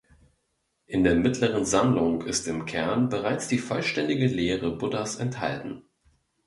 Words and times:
In 0.87 1.03
der 1.03 1.13
Mittleren 1.13 1.63
Sammlung 1.63 2.23
ist 2.23 2.47
im 2.47 2.65
Kern 2.65 3.09
bereits 3.09 3.47
die 3.49 3.59
vollständige 3.59 4.25
Lehre 4.25 4.75
Buddhas 4.75 5.17
enthalten. 5.17 5.83